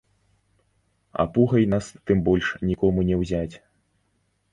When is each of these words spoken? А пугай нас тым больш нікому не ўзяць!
А 1.11 1.21
пугай 1.35 1.65
нас 1.73 1.89
тым 2.11 2.23
больш 2.29 2.47
нікому 2.71 2.99
не 3.11 3.15
ўзяць! 3.21 3.55